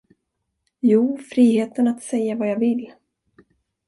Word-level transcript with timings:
Jo, 0.81 1.17
friheten 1.19 1.87
att 1.87 2.03
säga 2.03 2.35
vad 2.35 2.49
jag 2.49 2.59
vill. 2.59 2.91